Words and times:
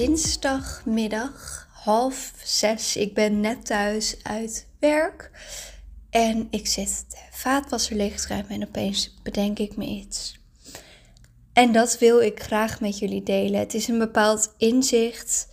dinsdagmiddag, 0.00 1.68
half 1.72 2.32
zes. 2.44 2.96
Ik 2.96 3.14
ben 3.14 3.40
net 3.40 3.66
thuis 3.66 4.16
uit 4.22 4.66
werk. 4.78 5.30
En 6.10 6.46
ik 6.50 6.66
zit 6.66 7.04
de 7.08 7.16
vaatwasser 7.30 7.96
leeg 7.96 8.20
te 8.20 8.44
en 8.48 8.66
opeens 8.66 9.14
bedenk 9.22 9.58
ik 9.58 9.76
me 9.76 9.84
iets. 9.84 10.40
En 11.52 11.72
dat 11.72 11.98
wil 11.98 12.20
ik 12.20 12.42
graag 12.42 12.80
met 12.80 12.98
jullie 12.98 13.22
delen. 13.22 13.60
Het 13.60 13.74
is 13.74 13.88
een 13.88 13.98
bepaald 13.98 14.54
inzicht 14.56 15.48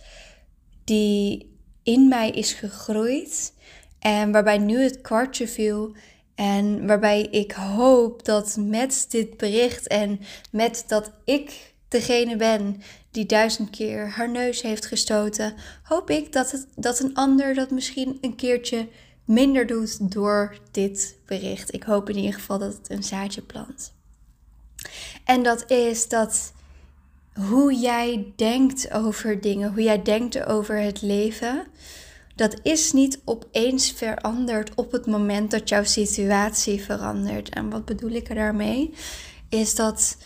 die 0.84 1.56
in 1.82 2.08
mij 2.08 2.30
is 2.30 2.52
gegroeid. 2.52 3.52
En 3.98 4.32
waarbij 4.32 4.58
nu 4.58 4.82
het 4.82 5.00
kwartje 5.00 5.48
viel. 5.48 5.96
En 6.34 6.86
waarbij 6.86 7.22
ik 7.22 7.52
hoop 7.52 8.24
dat 8.24 8.56
met 8.60 9.06
dit 9.08 9.36
bericht 9.36 9.86
en 9.86 10.20
met 10.50 10.84
dat 10.86 11.12
ik 11.24 11.76
degene 11.88 12.36
ben 12.36 12.82
die 13.10 13.26
duizend 13.26 13.70
keer 13.70 14.08
haar 14.08 14.30
neus 14.30 14.62
heeft 14.62 14.86
gestoten, 14.86 15.54
hoop 15.82 16.10
ik 16.10 16.32
dat, 16.32 16.50
het, 16.50 16.66
dat 16.76 17.00
een 17.00 17.14
ander 17.14 17.54
dat 17.54 17.70
misschien 17.70 18.18
een 18.20 18.36
keertje 18.36 18.88
minder 19.24 19.66
doet 19.66 20.12
door 20.12 20.58
dit 20.70 21.16
bericht. 21.26 21.74
Ik 21.74 21.82
hoop 21.82 22.08
in 22.08 22.16
ieder 22.16 22.34
geval 22.34 22.58
dat 22.58 22.72
het 22.72 22.90
een 22.90 23.02
zaadje 23.02 23.42
plant. 23.42 23.92
En 25.24 25.42
dat 25.42 25.70
is 25.70 26.08
dat 26.08 26.52
hoe 27.48 27.74
jij 27.74 28.32
denkt 28.36 28.92
over 28.92 29.40
dingen, 29.40 29.72
hoe 29.72 29.82
jij 29.82 30.02
denkt 30.02 30.46
over 30.46 30.76
het 30.76 31.02
leven, 31.02 31.66
dat 32.34 32.60
is 32.62 32.92
niet 32.92 33.20
opeens 33.24 33.92
veranderd 33.92 34.70
op 34.74 34.92
het 34.92 35.06
moment 35.06 35.50
dat 35.50 35.68
jouw 35.68 35.84
situatie 35.84 36.82
verandert. 36.82 37.48
En 37.48 37.70
wat 37.70 37.84
bedoel 37.84 38.10
ik 38.10 38.28
er 38.28 38.34
daarmee? 38.34 38.94
Is 39.48 39.74
dat 39.74 40.16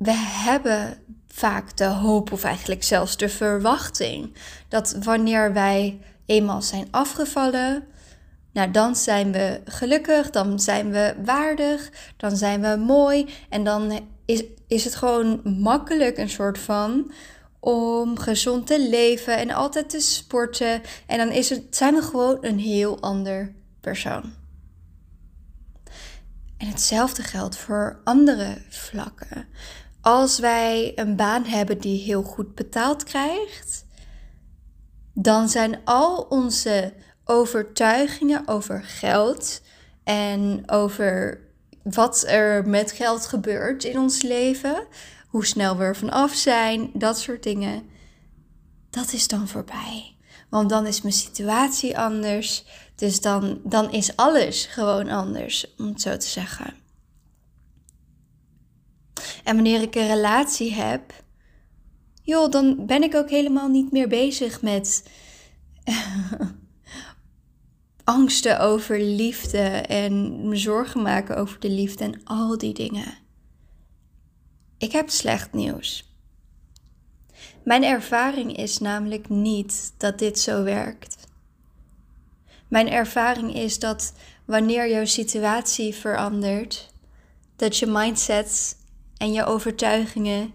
we 0.00 0.12
hebben 0.16 0.98
vaak 1.26 1.76
de 1.76 1.84
hoop 1.84 2.32
of 2.32 2.44
eigenlijk 2.44 2.82
zelfs 2.82 3.16
de 3.16 3.28
verwachting 3.28 4.34
dat 4.68 4.96
wanneer 5.02 5.52
wij 5.52 6.00
eenmaal 6.26 6.62
zijn 6.62 6.88
afgevallen, 6.90 7.84
nou 8.52 8.70
dan 8.70 8.96
zijn 8.96 9.32
we 9.32 9.60
gelukkig, 9.64 10.30
dan 10.30 10.60
zijn 10.60 10.90
we 10.90 11.14
waardig, 11.24 11.90
dan 12.16 12.36
zijn 12.36 12.60
we 12.60 12.76
mooi 12.86 13.28
en 13.48 13.64
dan 13.64 14.08
is, 14.24 14.42
is 14.66 14.84
het 14.84 14.94
gewoon 14.94 15.40
makkelijk 15.44 16.18
een 16.18 16.30
soort 16.30 16.58
van 16.58 17.12
om 17.58 18.18
gezond 18.18 18.66
te 18.66 18.88
leven 18.88 19.36
en 19.36 19.50
altijd 19.50 19.90
te 19.90 20.00
sporten 20.00 20.82
en 21.06 21.18
dan 21.18 21.30
is 21.30 21.50
het, 21.50 21.62
zijn 21.70 21.94
we 21.94 22.02
gewoon 22.02 22.38
een 22.40 22.58
heel 22.58 23.00
ander 23.00 23.54
persoon. 23.80 24.32
En 26.56 26.66
hetzelfde 26.66 27.22
geldt 27.22 27.56
voor 27.56 28.00
andere 28.04 28.62
vlakken 28.68 29.48
als 30.02 30.38
wij 30.38 30.92
een 30.94 31.16
baan 31.16 31.44
hebben 31.44 31.78
die 31.78 32.02
heel 32.02 32.22
goed 32.22 32.54
betaald 32.54 33.04
krijgt, 33.04 33.86
dan 35.14 35.48
zijn 35.48 35.80
al 35.84 36.26
onze 36.28 36.92
overtuigingen 37.24 38.48
over 38.48 38.82
geld 38.82 39.60
en 40.04 40.62
over 40.70 41.40
wat 41.82 42.24
er 42.26 42.68
met 42.68 42.92
geld 42.92 43.26
gebeurt 43.26 43.84
in 43.84 43.98
ons 43.98 44.22
leven, 44.22 44.86
hoe 45.28 45.46
snel 45.46 45.76
we 45.76 45.84
er 45.84 45.96
vanaf 45.96 46.34
zijn, 46.34 46.90
dat 46.94 47.18
soort 47.18 47.42
dingen, 47.42 47.82
dat 48.90 49.12
is 49.12 49.28
dan 49.28 49.48
voorbij. 49.48 50.14
Want 50.50 50.70
dan 50.70 50.86
is 50.86 51.02
mijn 51.02 51.14
situatie 51.14 51.98
anders. 51.98 52.64
Dus 52.94 53.20
dan, 53.20 53.60
dan 53.64 53.92
is 53.92 54.16
alles 54.16 54.66
gewoon 54.66 55.08
anders, 55.08 55.74
om 55.78 55.86
het 55.86 56.00
zo 56.00 56.16
te 56.16 56.26
zeggen. 56.26 56.74
En 59.50 59.56
wanneer 59.56 59.82
ik 59.82 59.94
een 59.94 60.06
relatie 60.06 60.74
heb, 60.74 61.24
joh, 62.22 62.50
dan 62.50 62.86
ben 62.86 63.02
ik 63.02 63.14
ook 63.14 63.30
helemaal 63.30 63.68
niet 63.68 63.92
meer 63.92 64.08
bezig 64.08 64.62
met 64.62 65.10
angsten 68.04 68.60
over 68.60 69.00
liefde 69.00 69.62
en 69.88 70.48
me 70.48 70.56
zorgen 70.56 71.02
maken 71.02 71.36
over 71.36 71.60
de 71.60 71.70
liefde 71.70 72.04
en 72.04 72.20
al 72.24 72.58
die 72.58 72.74
dingen. 72.74 73.18
Ik 74.78 74.92
heb 74.92 75.10
slecht 75.10 75.52
nieuws. 75.52 76.14
Mijn 77.64 77.84
ervaring 77.84 78.56
is 78.56 78.78
namelijk 78.78 79.28
niet 79.28 79.94
dat 79.96 80.18
dit 80.18 80.38
zo 80.38 80.62
werkt. 80.62 81.16
Mijn 82.68 82.88
ervaring 82.88 83.54
is 83.54 83.78
dat 83.78 84.12
wanneer 84.44 84.90
jouw 84.90 85.04
situatie 85.04 85.94
verandert, 85.94 86.92
dat 87.56 87.76
je 87.76 87.86
mindset 87.86 88.78
en 89.20 89.32
je 89.32 89.44
overtuigingen 89.44 90.52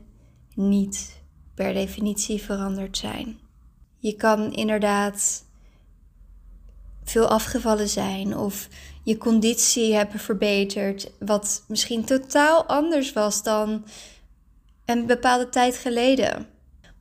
niet 0.55 1.21
per 1.55 1.73
definitie 1.73 2.41
veranderd 2.41 2.97
zijn. 2.97 3.39
Je 3.97 4.15
kan 4.15 4.53
inderdaad 4.53 5.45
veel 7.03 7.27
afgevallen 7.27 7.89
zijn 7.89 8.37
of 8.37 8.67
je 9.03 9.17
conditie 9.17 9.93
hebben 9.93 10.19
verbeterd, 10.19 11.11
wat 11.19 11.63
misschien 11.67 12.05
totaal 12.05 12.65
anders 12.65 13.13
was 13.13 13.43
dan 13.43 13.85
een 14.85 15.05
bepaalde 15.05 15.49
tijd 15.49 15.75
geleden. 15.77 16.47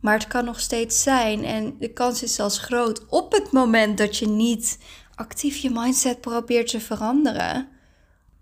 Maar 0.01 0.19
het 0.19 0.27
kan 0.27 0.45
nog 0.45 0.61
steeds 0.61 1.03
zijn 1.03 1.45
en 1.45 1.77
de 1.79 1.93
kans 1.93 2.23
is 2.23 2.35
zelfs 2.35 2.59
groot 2.59 3.07
op 3.09 3.33
het 3.33 3.53
moment 3.53 3.99
dat 3.99 4.17
je 4.17 4.29
niet 4.29 4.79
actief 5.15 5.57
je 5.57 5.71
mindset 5.71 6.21
probeert 6.21 6.69
te 6.69 6.81
veranderen, 6.81 7.69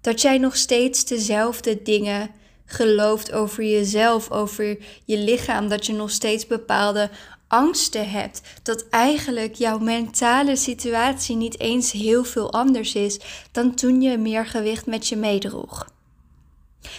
dat 0.00 0.20
jij 0.20 0.38
nog 0.38 0.56
steeds 0.56 1.04
dezelfde 1.04 1.82
dingen 1.82 2.30
gelooft 2.64 3.32
over 3.32 3.64
jezelf, 3.64 4.30
over 4.30 4.78
je 5.04 5.18
lichaam, 5.18 5.68
dat 5.68 5.86
je 5.86 5.92
nog 5.92 6.10
steeds 6.10 6.46
bepaalde 6.46 7.10
angsten 7.46 8.10
hebt, 8.10 8.40
dat 8.62 8.88
eigenlijk 8.88 9.54
jouw 9.54 9.78
mentale 9.78 10.56
situatie 10.56 11.36
niet 11.36 11.60
eens 11.60 11.92
heel 11.92 12.24
veel 12.24 12.52
anders 12.52 12.94
is 12.94 13.20
dan 13.52 13.74
toen 13.74 14.00
je 14.00 14.18
meer 14.18 14.46
gewicht 14.46 14.86
met 14.86 15.08
je 15.08 15.16
meedroeg. 15.16 15.90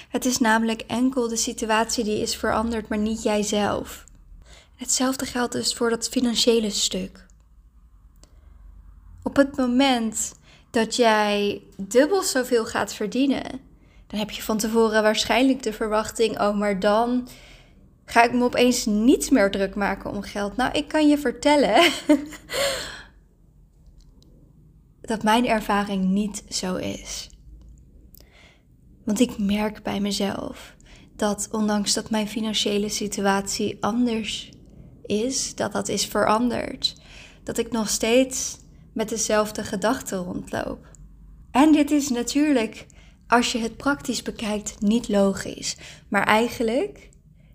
Het 0.10 0.26
is 0.26 0.38
namelijk 0.38 0.82
enkel 0.82 1.28
de 1.28 1.36
situatie 1.36 2.04
die 2.04 2.22
is 2.22 2.36
veranderd, 2.36 2.88
maar 2.88 2.98
niet 2.98 3.24
jijzelf. 3.24 4.04
Hetzelfde 4.76 5.26
geldt 5.26 5.54
dus 5.54 5.74
voor 5.74 5.90
dat 5.90 6.10
financiële 6.10 6.70
stuk. 6.70 7.26
Op 9.24 9.36
het 9.36 9.58
moment 9.58 10.34
dat 10.70 10.96
jij 10.96 11.62
dubbel 11.78 12.22
zoveel 12.22 12.66
gaat 12.66 12.94
verdienen, 12.94 13.62
dan 14.14 14.22
heb 14.22 14.32
je 14.32 14.44
van 14.44 14.58
tevoren 14.58 15.04
waarschijnlijk 15.04 15.64
de 15.64 15.74
verwachting: 15.74 16.40
oh, 16.40 16.58
maar 16.58 16.80
dan 16.80 17.28
ga 18.06 18.24
ik 18.24 18.34
me 18.34 18.44
opeens 18.44 18.86
niets 18.86 19.30
meer 19.30 19.52
druk 19.52 19.76
maken 19.76 20.12
om 20.12 20.22
geld. 20.22 20.56
Nou, 20.56 20.72
ik 20.72 20.88
kan 20.88 21.08
je 21.08 21.18
vertellen 21.18 21.82
dat 25.12 25.24
mijn 25.24 25.48
ervaring 25.48 26.06
niet 26.06 26.44
zo 26.50 26.76
is. 26.76 27.30
Want 29.06 29.20
ik 29.20 29.38
merk 29.38 29.84
bij 29.84 30.00
mezelf 30.00 30.76
dat 31.16 31.48
ondanks 31.52 31.94
dat 31.94 32.10
mijn 32.10 32.28
financiële 32.28 32.90
situatie 32.90 33.78
anders 33.80 34.52
is, 35.06 35.56
dat 35.56 35.72
dat 35.72 35.88
is 35.88 36.06
veranderd, 36.06 36.96
dat 37.44 37.58
ik 37.58 37.72
nog 37.72 37.90
steeds 37.90 38.58
met 38.92 39.10
dezelfde 39.10 39.64
gedachten 39.64 40.18
rondloop. 40.18 40.88
En 41.52 41.72
dit 41.72 41.92
is 41.92 42.10
natuurlijk 42.10 42.86
als 43.28 43.52
je 43.52 43.58
het 43.58 43.78
praktisch 43.78 44.22
bekijkt, 44.22 44.82
niet 44.82 45.10
logisch. 45.10 45.78
Maar 46.08 46.24
eigenlijk 46.24 47.10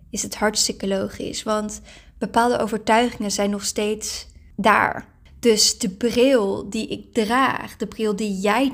is 0.09 0.21
het 0.21 0.35
hartstikke 0.35 0.87
logisch, 0.87 1.43
want 1.43 1.81
bepaalde 2.17 2.59
overtuigingen 2.59 3.31
zijn 3.31 3.49
nog 3.49 3.63
steeds 3.63 4.27
daar. 4.55 5.07
Dus 5.39 5.77
de 5.77 5.89
bril 5.89 6.69
die 6.69 6.87
ik 6.87 7.13
draag, 7.13 7.77
de 7.77 7.87
bril 7.87 8.15
die 8.15 8.39
jij 8.39 8.71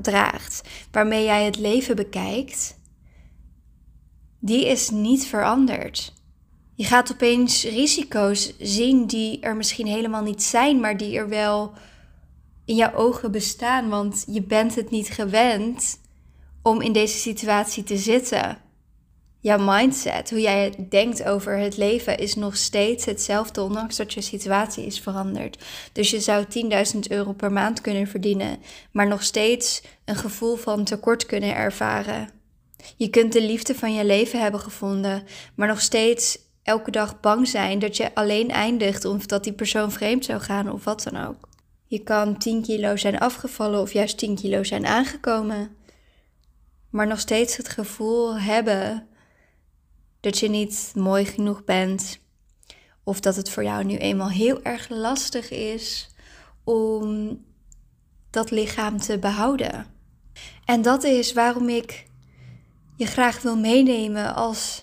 draagt, 0.00 0.68
waarmee 0.90 1.24
jij 1.24 1.44
het 1.44 1.58
leven 1.58 1.96
bekijkt, 1.96 2.80
die 4.38 4.66
is 4.66 4.90
niet 4.90 5.26
veranderd. 5.26 6.12
Je 6.74 6.84
gaat 6.84 7.12
opeens 7.12 7.64
risico's 7.64 8.52
zien 8.58 9.06
die 9.06 9.40
er 9.40 9.56
misschien 9.56 9.86
helemaal 9.86 10.22
niet 10.22 10.42
zijn, 10.42 10.80
maar 10.80 10.96
die 10.96 11.16
er 11.16 11.28
wel 11.28 11.72
in 12.64 12.74
jouw 12.74 12.94
ogen 12.94 13.32
bestaan, 13.32 13.88
want 13.88 14.24
je 14.26 14.42
bent 14.42 14.74
het 14.74 14.90
niet 14.90 15.08
gewend 15.08 16.00
om 16.62 16.80
in 16.80 16.92
deze 16.92 17.18
situatie 17.18 17.84
te 17.84 17.96
zitten. 17.96 18.58
Jouw 19.40 19.58
mindset, 19.58 20.30
hoe 20.30 20.40
jij 20.40 20.86
denkt 20.88 21.24
over 21.24 21.58
het 21.58 21.76
leven, 21.76 22.18
is 22.18 22.34
nog 22.34 22.56
steeds 22.56 23.04
hetzelfde, 23.04 23.62
ondanks 23.62 23.96
dat 23.96 24.12
je 24.12 24.20
situatie 24.20 24.86
is 24.86 25.00
veranderd. 25.00 25.64
Dus 25.92 26.10
je 26.10 26.20
zou 26.20 26.44
10.000 26.94 26.98
euro 27.08 27.32
per 27.32 27.52
maand 27.52 27.80
kunnen 27.80 28.06
verdienen, 28.06 28.58
maar 28.92 29.08
nog 29.08 29.22
steeds 29.22 29.82
een 30.04 30.16
gevoel 30.16 30.56
van 30.56 30.84
tekort 30.84 31.26
kunnen 31.26 31.54
ervaren. 31.54 32.28
Je 32.96 33.08
kunt 33.08 33.32
de 33.32 33.42
liefde 33.42 33.74
van 33.74 33.94
je 33.94 34.04
leven 34.04 34.40
hebben 34.40 34.60
gevonden, 34.60 35.22
maar 35.54 35.68
nog 35.68 35.80
steeds 35.80 36.38
elke 36.62 36.90
dag 36.90 37.20
bang 37.20 37.48
zijn 37.48 37.78
dat 37.78 37.96
je 37.96 38.14
alleen 38.14 38.50
eindigt 38.50 39.04
of 39.04 39.26
dat 39.26 39.44
die 39.44 39.52
persoon 39.52 39.92
vreemd 39.92 40.24
zou 40.24 40.40
gaan 40.40 40.72
of 40.72 40.84
wat 40.84 41.02
dan 41.02 41.26
ook. 41.26 41.48
Je 41.86 41.98
kan 41.98 42.38
10 42.38 42.62
kilo 42.62 42.96
zijn 42.96 43.18
afgevallen 43.18 43.80
of 43.80 43.92
juist 43.92 44.18
10 44.18 44.34
kilo 44.36 44.64
zijn 44.64 44.86
aangekomen 44.86 45.76
maar 46.92 47.06
nog 47.06 47.20
steeds 47.20 47.56
het 47.56 47.68
gevoel 47.68 48.38
hebben 48.38 49.08
dat 50.20 50.38
je 50.38 50.48
niet 50.48 50.92
mooi 50.94 51.24
genoeg 51.24 51.64
bent, 51.64 52.20
Of 53.04 53.20
dat 53.20 53.36
het 53.36 53.50
voor 53.50 53.62
jou 53.62 53.84
nu 53.84 53.96
eenmaal 53.96 54.30
heel 54.30 54.62
erg 54.62 54.88
lastig 54.88 55.50
is 55.50 56.14
om 56.64 57.38
dat 58.30 58.50
lichaam 58.50 58.98
te 58.98 59.18
behouden. 59.18 59.86
En 60.64 60.82
dat 60.82 61.04
is 61.04 61.32
waarom 61.32 61.68
ik 61.68 62.06
je 62.96 63.06
graag 63.06 63.42
wil 63.42 63.56
meenemen 63.56 64.34
als 64.34 64.82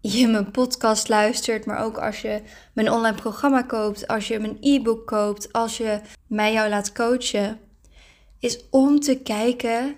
je 0.00 0.26
mijn 0.28 0.50
podcast 0.50 1.08
luistert, 1.08 1.66
maar 1.66 1.84
ook 1.84 1.98
als 1.98 2.20
je 2.20 2.42
mijn 2.72 2.90
online 2.90 3.16
programma 3.16 3.62
koopt, 3.62 4.08
als 4.08 4.28
je 4.28 4.38
mijn 4.38 4.56
e-book 4.60 5.06
koopt, 5.06 5.52
als 5.52 5.76
je 5.76 6.00
mij 6.26 6.52
jou 6.52 6.68
laat 6.68 6.92
coachen, 6.92 7.58
is 8.38 8.60
om 8.70 9.00
te 9.00 9.16
kijken 9.16 9.96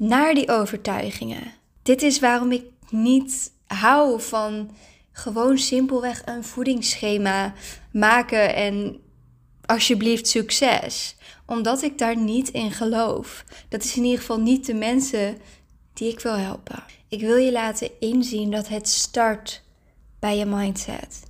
naar 0.00 0.34
die 0.34 0.48
overtuigingen. 0.48 1.52
Dit 1.82 2.02
is 2.02 2.18
waarom 2.18 2.52
ik 2.52 2.64
niet 2.90 3.52
hou 3.66 4.20
van 4.20 4.70
gewoon 5.12 5.58
simpelweg 5.58 6.22
een 6.24 6.44
voedingsschema 6.44 7.54
maken 7.92 8.54
en 8.54 9.00
alsjeblieft 9.64 10.28
succes. 10.28 11.16
Omdat 11.46 11.82
ik 11.82 11.98
daar 11.98 12.16
niet 12.16 12.48
in 12.48 12.70
geloof. 12.70 13.44
Dat 13.68 13.84
is 13.84 13.96
in 13.96 14.04
ieder 14.04 14.18
geval 14.18 14.40
niet 14.40 14.66
de 14.66 14.74
mensen 14.74 15.38
die 15.92 16.12
ik 16.12 16.20
wil 16.20 16.36
helpen. 16.36 16.84
Ik 17.08 17.20
wil 17.20 17.36
je 17.36 17.52
laten 17.52 17.90
inzien 17.98 18.50
dat 18.50 18.68
het 18.68 18.88
start 18.88 19.62
bij 20.18 20.36
je 20.36 20.46
mindset. 20.46 21.22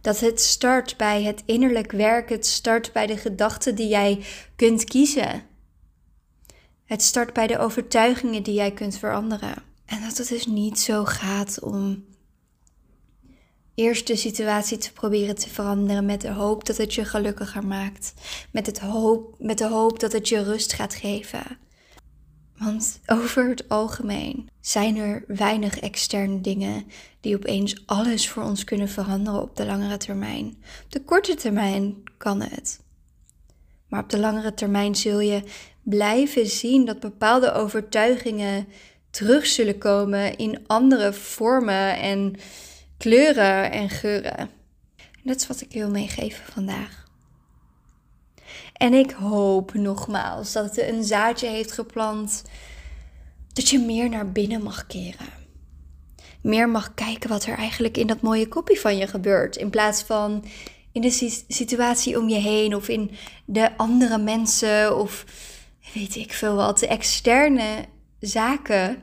Dat 0.00 0.20
het 0.20 0.40
start 0.40 0.96
bij 0.96 1.22
het 1.22 1.42
innerlijk 1.46 1.92
werk, 1.92 2.28
het 2.28 2.46
start 2.46 2.92
bij 2.92 3.06
de 3.06 3.16
gedachten 3.16 3.74
die 3.74 3.88
jij 3.88 4.24
kunt 4.56 4.84
kiezen. 4.84 5.49
Het 6.90 7.02
start 7.02 7.32
bij 7.32 7.46
de 7.46 7.58
overtuigingen 7.58 8.42
die 8.42 8.54
jij 8.54 8.72
kunt 8.72 8.98
veranderen. 8.98 9.54
En 9.84 10.02
dat 10.02 10.18
het 10.18 10.28
dus 10.28 10.46
niet 10.46 10.78
zo 10.78 11.04
gaat 11.04 11.60
om 11.60 12.04
eerst 13.74 14.06
de 14.06 14.16
situatie 14.16 14.78
te 14.78 14.92
proberen 14.92 15.34
te 15.34 15.48
veranderen 15.48 16.06
met 16.06 16.20
de 16.20 16.30
hoop 16.30 16.66
dat 16.66 16.76
het 16.76 16.94
je 16.94 17.04
gelukkiger 17.04 17.66
maakt. 17.66 18.14
Met, 18.52 18.66
het 18.66 18.78
hoop, 18.78 19.34
met 19.38 19.58
de 19.58 19.66
hoop 19.68 20.00
dat 20.00 20.12
het 20.12 20.28
je 20.28 20.42
rust 20.42 20.72
gaat 20.72 20.94
geven. 20.94 21.58
Want 22.58 23.00
over 23.06 23.48
het 23.48 23.68
algemeen 23.68 24.48
zijn 24.60 24.96
er 24.96 25.24
weinig 25.26 25.78
externe 25.78 26.40
dingen 26.40 26.84
die 27.20 27.36
opeens 27.36 27.82
alles 27.86 28.28
voor 28.28 28.42
ons 28.42 28.64
kunnen 28.64 28.88
veranderen 28.88 29.42
op 29.42 29.56
de 29.56 29.66
langere 29.66 29.96
termijn. 29.96 30.46
Op 30.84 30.92
de 30.92 31.04
korte 31.04 31.34
termijn 31.34 32.02
kan 32.16 32.40
het. 32.40 32.80
Maar 33.88 34.02
op 34.02 34.10
de 34.10 34.18
langere 34.18 34.54
termijn 34.54 34.94
zul 34.94 35.20
je 35.20 35.42
blijven 35.90 36.46
zien 36.46 36.84
dat 36.84 37.00
bepaalde 37.00 37.52
overtuigingen 37.52 38.66
terug 39.10 39.46
zullen 39.46 39.78
komen 39.78 40.36
in 40.36 40.64
andere 40.66 41.12
vormen 41.12 41.98
en 41.98 42.36
kleuren 42.98 43.70
en 43.70 43.90
geuren. 43.90 44.36
En 44.36 44.48
dat 45.24 45.36
is 45.36 45.46
wat 45.46 45.60
ik 45.60 45.72
wil 45.72 45.90
meegeven 45.90 46.52
vandaag. 46.52 47.08
En 48.72 48.94
ik 48.94 49.10
hoop 49.10 49.74
nogmaals 49.74 50.52
dat 50.52 50.64
het 50.64 50.88
een 50.88 51.04
zaadje 51.04 51.48
heeft 51.48 51.72
geplant 51.72 52.42
dat 53.52 53.68
je 53.68 53.78
meer 53.78 54.08
naar 54.08 54.32
binnen 54.32 54.62
mag 54.62 54.86
keren. 54.86 55.38
Meer 56.42 56.68
mag 56.68 56.94
kijken 56.94 57.28
wat 57.28 57.44
er 57.44 57.56
eigenlijk 57.56 57.96
in 57.96 58.06
dat 58.06 58.20
mooie 58.20 58.48
kopje 58.48 58.76
van 58.76 58.96
je 58.96 59.06
gebeurt. 59.06 59.56
In 59.56 59.70
plaats 59.70 60.02
van 60.02 60.44
in 60.92 61.00
de 61.00 61.44
situatie 61.48 62.18
om 62.18 62.28
je 62.28 62.38
heen 62.38 62.74
of 62.74 62.88
in 62.88 63.10
de 63.44 63.76
andere 63.76 64.18
mensen 64.18 64.96
of 64.96 65.24
weet 65.94 66.16
ik 66.16 66.32
veel 66.32 66.54
wat. 66.54 66.78
De 66.78 66.86
externe 66.86 67.84
zaken 68.20 69.02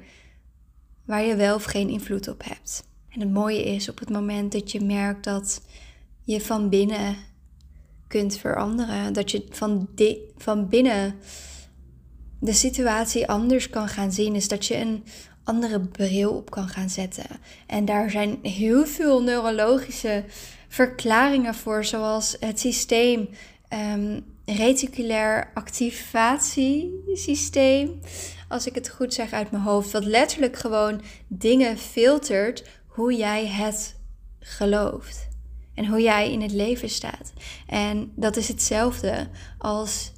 waar 1.06 1.24
je 1.24 1.36
wel 1.36 1.56
of 1.56 1.64
geen 1.64 1.90
invloed 1.90 2.28
op 2.28 2.44
hebt. 2.44 2.84
En 3.10 3.20
het 3.20 3.32
mooie 3.32 3.64
is 3.64 3.90
op 3.90 4.00
het 4.00 4.10
moment 4.10 4.52
dat 4.52 4.72
je 4.72 4.82
merkt 4.82 5.24
dat 5.24 5.62
je 6.24 6.42
van 6.42 6.70
binnen 6.70 7.16
kunt 8.08 8.38
veranderen. 8.38 9.14
Dat 9.14 9.32
je 9.32 9.46
van, 9.50 9.88
van 10.38 10.70
binnen 10.70 11.16
de 12.40 12.54
situatie 12.54 13.28
anders 13.28 13.70
kan 13.70 13.88
gaan 13.88 14.12
zien. 14.12 14.36
Is 14.36 14.48
dat 14.48 14.66
je 14.66 14.78
een 14.78 15.04
andere 15.44 15.80
bril 15.80 16.32
op 16.32 16.50
kan 16.50 16.68
gaan 16.68 16.90
zetten. 16.90 17.26
En 17.68 17.86
daar 17.86 18.10
zijn 18.10 18.40
heel 18.42 18.86
veel 18.86 19.22
neurologische 19.22 20.24
verklaringen 20.68 21.56
voor, 21.56 21.86
zoals 21.86 22.36
het 22.40 22.60
systeem 22.60 23.30
um, 23.74 24.37
reticulair 24.56 25.52
activatiesysteem. 25.54 28.00
Als 28.48 28.68
ik 28.68 28.76
het 28.76 28.90
goed 28.90 29.14
zeg 29.14 29.32
uit 29.32 29.52
mijn 29.52 29.64
hoofd, 29.64 29.92
wat 29.92 30.06
letterlijk 30.06 30.58
gewoon 30.58 31.02
dingen 31.28 31.78
filtert 31.78 32.64
hoe 32.88 33.16
jij 33.16 33.48
het 33.48 33.96
gelooft 34.40 35.28
en 35.74 35.86
hoe 35.86 36.02
jij 36.02 36.32
in 36.32 36.42
het 36.42 36.52
leven 36.52 36.90
staat. 36.90 37.34
En 37.68 38.12
dat 38.16 38.38
is 38.38 38.48
hetzelfde 38.48 39.28
als 39.58 40.12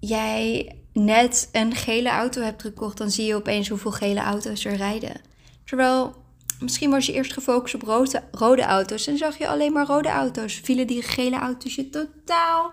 jij 0.00 0.72
net 0.92 1.48
een 1.52 1.74
gele 1.74 2.08
auto 2.08 2.42
hebt 2.42 2.62
gekocht, 2.62 2.98
dan 2.98 3.10
zie 3.10 3.26
je 3.26 3.34
opeens 3.34 3.68
hoeveel 3.68 3.90
gele 3.90 4.20
auto's 4.20 4.64
er 4.64 4.76
rijden. 4.76 5.20
Terwijl 5.64 6.14
misschien 6.60 6.90
was 6.90 7.06
je 7.06 7.12
eerst 7.12 7.32
gefocust 7.32 7.74
op 7.74 7.82
rode, 7.82 8.22
rode 8.30 8.62
auto's 8.62 9.06
en 9.06 9.16
zag 9.16 9.38
je 9.38 9.48
alleen 9.48 9.72
maar 9.72 9.86
rode 9.86 10.08
auto's. 10.08 10.60
Vielen 10.64 10.86
die 10.86 11.02
gele 11.02 11.38
auto's 11.38 11.74
je 11.74 11.90
totaal 11.90 12.72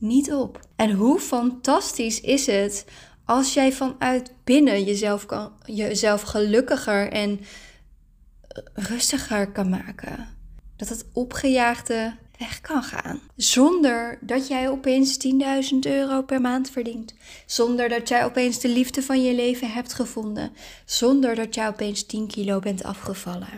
niet 0.00 0.32
op. 0.32 0.60
En 0.76 0.90
hoe 0.90 1.20
fantastisch 1.20 2.20
is 2.20 2.46
het 2.46 2.84
als 3.24 3.54
jij 3.54 3.72
vanuit 3.72 4.34
binnen 4.44 4.84
jezelf, 4.84 5.26
kan, 5.26 5.52
jezelf 5.64 6.22
gelukkiger 6.22 7.12
en 7.12 7.40
rustiger 8.74 9.52
kan 9.52 9.68
maken. 9.68 10.28
Dat 10.76 10.88
het 10.88 11.06
opgejaagde 11.12 12.14
weg 12.38 12.60
kan 12.60 12.82
gaan. 12.82 13.20
Zonder 13.36 14.18
dat 14.20 14.48
jij 14.48 14.68
opeens 14.68 15.16
10.000 15.72 15.78
euro 15.80 16.22
per 16.22 16.40
maand 16.40 16.70
verdient. 16.70 17.14
Zonder 17.46 17.88
dat 17.88 18.08
jij 18.08 18.24
opeens 18.24 18.60
de 18.60 18.68
liefde 18.68 19.02
van 19.02 19.22
je 19.22 19.34
leven 19.34 19.70
hebt 19.70 19.92
gevonden. 19.92 20.52
Zonder 20.84 21.34
dat 21.34 21.54
jij 21.54 21.68
opeens 21.68 22.06
10 22.06 22.26
kilo 22.26 22.58
bent 22.58 22.82
afgevallen. 22.82 23.48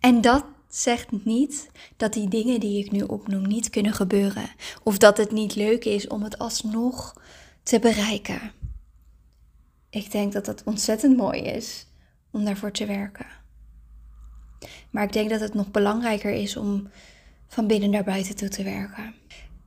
En 0.00 0.20
dat 0.20 0.44
zegt 0.76 1.24
niet 1.24 1.70
dat 1.96 2.12
die 2.12 2.28
dingen 2.28 2.60
die 2.60 2.84
ik 2.84 2.90
nu 2.90 3.00
opnoem 3.00 3.46
niet 3.46 3.70
kunnen 3.70 3.92
gebeuren. 3.92 4.50
Of 4.82 4.98
dat 4.98 5.16
het 5.16 5.30
niet 5.30 5.54
leuk 5.54 5.84
is 5.84 6.06
om 6.06 6.22
het 6.22 6.38
alsnog 6.38 7.22
te 7.62 7.78
bereiken. 7.78 8.52
Ik 9.90 10.10
denk 10.10 10.32
dat 10.32 10.46
het 10.46 10.62
ontzettend 10.64 11.16
mooi 11.16 11.40
is 11.40 11.86
om 12.30 12.44
daarvoor 12.44 12.70
te 12.70 12.86
werken. 12.86 13.26
Maar 14.90 15.04
ik 15.04 15.12
denk 15.12 15.30
dat 15.30 15.40
het 15.40 15.54
nog 15.54 15.70
belangrijker 15.70 16.32
is 16.32 16.56
om 16.56 16.88
van 17.46 17.66
binnen 17.66 17.90
naar 17.90 18.04
buiten 18.04 18.36
toe 18.36 18.48
te 18.48 18.62
werken. 18.62 19.14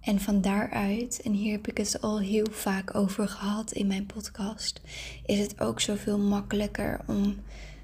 En 0.01 0.19
van 0.19 0.41
daaruit, 0.41 1.21
en 1.21 1.31
hier 1.31 1.51
heb 1.51 1.67
ik 1.67 1.77
het 1.77 2.01
al 2.01 2.19
heel 2.19 2.47
vaak 2.51 2.95
over 2.95 3.27
gehad 3.27 3.71
in 3.71 3.87
mijn 3.87 4.05
podcast, 4.05 4.81
is 5.25 5.39
het 5.39 5.61
ook 5.61 5.79
zoveel 5.79 6.19
makkelijker 6.19 6.99
om 7.07 7.35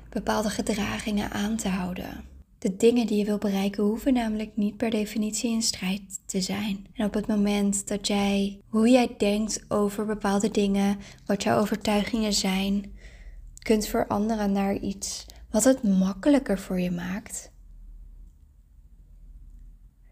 bepaalde 0.09 0.49
gedragingen 0.49 1.31
aan 1.31 1.55
te 1.55 1.67
houden. 1.67 2.32
De 2.63 2.75
dingen 2.75 3.07
die 3.07 3.17
je 3.17 3.25
wil 3.25 3.37
bereiken 3.37 3.83
hoeven 3.83 4.13
namelijk 4.13 4.51
niet 4.55 4.77
per 4.77 4.89
definitie 4.89 5.51
in 5.51 5.61
strijd 5.61 6.21
te 6.25 6.41
zijn. 6.41 6.85
En 6.93 7.05
op 7.05 7.13
het 7.13 7.27
moment 7.27 7.87
dat 7.87 8.07
jij 8.07 8.59
hoe 8.67 8.89
jij 8.89 9.15
denkt 9.17 9.65
over 9.67 10.05
bepaalde 10.05 10.51
dingen, 10.51 10.97
wat 11.25 11.43
jouw 11.43 11.59
overtuigingen 11.59 12.33
zijn, 12.33 12.95
kunt 13.59 13.87
veranderen 13.87 14.51
naar 14.51 14.75
iets 14.75 15.25
wat 15.51 15.63
het 15.63 15.83
makkelijker 15.83 16.59
voor 16.59 16.79
je 16.79 16.91
maakt, 16.91 17.51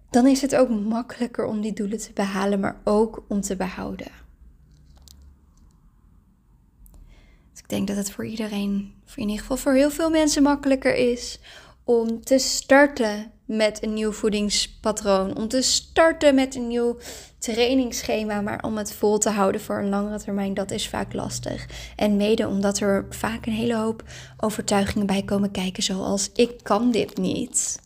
dan 0.10 0.28
is 0.28 0.42
het 0.42 0.56
ook 0.56 0.70
makkelijker 0.70 1.46
om 1.46 1.62
die 1.62 1.74
doelen 1.74 2.00
te 2.00 2.14
behalen, 2.14 2.60
maar 2.60 2.82
ook 2.84 3.26
om 3.28 3.42
te 3.42 3.56
behouden. 3.56 4.12
Dus 7.52 7.60
ik 7.60 7.70
denk 7.70 7.88
dat 7.88 7.98
het 7.98 8.12
voor 8.12 8.26
iedereen, 8.26 8.94
voor 9.06 9.18
in 9.24 9.30
ieder 9.30 9.42
geval 9.42 9.58
voor 9.58 9.74
heel 9.74 9.92
veel 9.92 10.10
mensen 10.10 10.44
makkelijker 10.44 10.96
is 10.96 11.40
om 11.84 12.24
te 12.24 12.38
starten 12.38 13.32
met 13.46 13.84
een 13.84 13.94
nieuw 13.94 14.12
voedingspatroon, 14.12 15.36
om 15.36 15.48
te 15.48 15.62
starten 15.62 16.36
met 16.36 16.56
een 16.56 16.68
nieuw 16.68 16.98
trainingsschema, 17.38 18.42
maar 18.42 18.64
om 18.64 18.78
het 18.78 18.94
vol 18.94 19.18
te 19.18 19.30
houden 19.30 19.62
voor 19.62 19.78
een 19.78 19.90
langere 19.90 20.20
termijn, 20.20 20.54
dat 20.54 20.72
is 20.72 20.90
vaak 20.90 21.14
lastig. 21.14 21.66
En 21.96 22.16
mede 22.16 22.48
omdat 22.48 22.80
er 22.80 23.06
vaak 23.10 23.46
een 23.46 23.54
hele 23.54 23.76
hoop 23.76 24.04
overtuigingen 24.38 25.08
bij 25.08 25.24
komen 25.24 25.52
kijken, 25.52 25.84
zoals 25.84 26.30
ik 26.34 26.64
kan 26.64 26.92
dit 26.92 27.18
niet. 27.18 27.80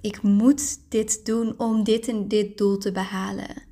Ik 0.00 0.22
moet 0.22 0.78
dit 0.88 1.26
doen 1.26 1.54
om 1.58 1.84
dit 1.84 2.08
en 2.08 2.28
dit 2.28 2.58
doel 2.58 2.78
te 2.78 2.92
behalen. 2.92 3.62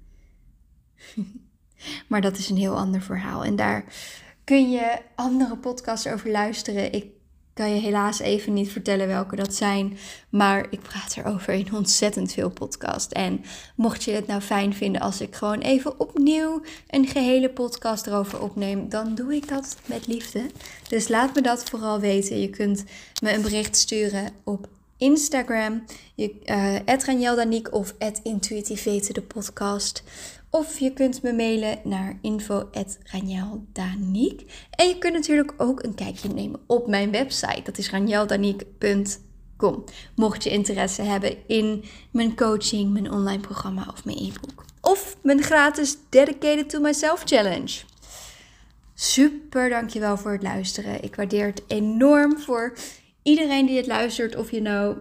maar 2.09 2.21
dat 2.21 2.39
is 2.39 2.51
een 2.51 2.57
heel 2.57 2.77
ander 2.77 3.03
verhaal. 3.03 3.45
En 3.45 3.57
daar 3.57 3.85
kun 4.45 4.71
je 4.71 4.99
andere 5.15 5.57
podcasts 5.57 6.07
over 6.07 6.31
luisteren. 6.31 6.93
Ik 6.93 7.07
kan 7.55 7.75
je 7.75 7.81
helaas 7.81 8.19
even 8.19 8.53
niet 8.53 8.73
vertellen 8.73 9.07
welke 9.07 9.37
dat 9.37 9.55
zijn. 9.55 9.99
Maar 10.29 10.67
ik 10.71 10.81
praat 10.81 11.17
erover 11.17 11.55
in 11.55 11.75
ontzettend 11.75 12.33
veel 12.33 12.51
podcast. 12.51 13.13
En 13.13 13.45
mocht 13.75 14.05
je 14.05 14.11
het 14.11 14.27
nou 14.27 14.41
fijn 14.41 14.75
vinden 14.75 15.01
als 15.01 15.21
ik 15.21 15.35
gewoon 15.35 15.61
even 15.61 16.01
opnieuw 16.01 16.63
een 16.89 17.07
gehele 17.07 17.51
podcast 17.51 18.07
erover 18.07 18.43
opneem, 18.43 18.89
dan 18.89 19.15
doe 19.15 19.35
ik 19.35 19.49
dat 19.49 19.77
met 19.87 20.07
liefde. 20.07 20.47
Dus 20.89 21.09
laat 21.09 21.35
me 21.35 21.41
dat 21.41 21.71
vooral 21.71 22.01
weten. 22.01 22.41
Je 22.41 22.51
kunt 22.51 22.85
me 23.23 23.33
een 23.33 23.43
bericht 23.43 23.77
sturen 23.77 24.33
op 24.45 24.69
Instagram, 24.97 25.85
uh, 26.17 26.79
of 27.71 27.95
@intuitivete 28.23 29.13
de 29.13 29.23
podcast. 29.23 30.03
Of 30.55 30.79
je 30.79 30.93
kunt 30.93 31.23
me 31.23 31.33
mailen 31.33 31.79
naar 31.85 32.19
info.ranjeldaniek. 32.23 34.67
En 34.71 34.89
je 34.89 34.99
kunt 34.99 35.15
natuurlijk 35.15 35.55
ook 35.57 35.83
een 35.83 35.95
kijkje 35.95 36.29
nemen 36.29 36.61
op 36.67 36.87
mijn 36.87 37.11
website. 37.11 37.63
Dat 37.63 37.79
is 37.79 37.91
ranjeldaniek.com. 37.91 39.85
Mocht 40.15 40.45
je 40.45 40.51
interesse 40.51 41.03
hebben 41.03 41.37
in 41.47 41.85
mijn 42.11 42.37
coaching, 42.37 42.93
mijn 42.93 43.11
online 43.11 43.41
programma 43.41 43.87
of 43.93 44.05
mijn 44.05 44.17
e-book. 44.17 44.65
Of 44.81 45.17
mijn 45.23 45.43
gratis 45.43 45.97
Dedicated 46.09 46.69
to 46.69 46.81
Myself 46.81 47.23
Challenge. 47.25 47.81
Super 48.95 49.69
dankjewel 49.69 50.17
voor 50.17 50.33
het 50.33 50.43
luisteren. 50.43 51.03
Ik 51.03 51.17
waardeer 51.17 51.47
het 51.47 51.63
enorm 51.67 52.39
voor 52.39 52.77
iedereen 53.23 53.67
die 53.67 53.77
het 53.77 53.87
luistert. 53.87 54.37
Of 54.37 54.51
je 54.51 54.61
nou 54.61 54.97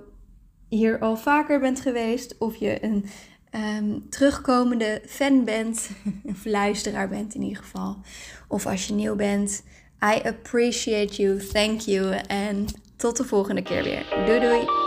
hier 0.70 1.00
al 1.00 1.18
vaker 1.18 1.60
bent 1.60 1.80
geweest. 1.80 2.36
Of 2.38 2.56
je 2.56 2.84
een 2.84 3.06
Ehm, 3.54 4.00
terugkomende 4.10 5.02
fan 5.06 5.44
bent, 5.44 5.90
of 6.32 6.46
luisteraar 6.46 7.10
bent 7.10 7.36
in 7.36 7.42
ieder 7.42 7.64
geval, 7.64 7.98
of 8.48 8.66
als 8.66 8.88
je 8.88 8.94
nieuw 8.94 9.16
bent. 9.16 9.64
I 10.02 10.28
appreciate 10.28 11.22
you, 11.22 11.38
thank 11.38 11.82
you 11.82 12.16
en 12.28 12.66
tot 12.96 13.18
de 13.18 13.24
volgende 13.24 13.62
keer 13.62 13.84
weer. 13.84 14.06
Doei 14.26 14.40
doei! 14.40 14.83